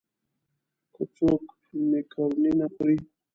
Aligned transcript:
که 0.93 1.03
څوک 1.15 1.43
مېکاروني 1.91 2.51
نه 2.59 2.67
خوري. 2.73 2.97